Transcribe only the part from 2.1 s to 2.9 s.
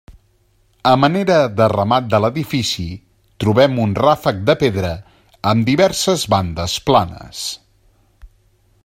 de l'edifici